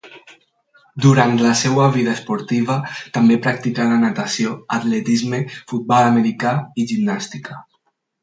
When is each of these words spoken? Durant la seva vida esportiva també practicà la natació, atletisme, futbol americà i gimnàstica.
Durant 1.05 1.33
la 1.41 1.49
seva 1.59 1.89
vida 1.97 2.15
esportiva 2.19 2.77
també 3.17 3.37
practicà 3.43 3.85
la 3.91 3.99
natació, 4.05 4.55
atletisme, 4.79 5.43
futbol 5.73 6.09
americà 6.11 6.57
i 6.85 6.89
gimnàstica. 6.95 7.61